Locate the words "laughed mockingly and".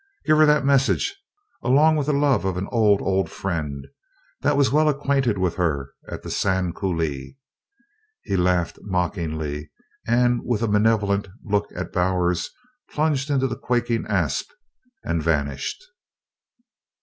8.35-10.41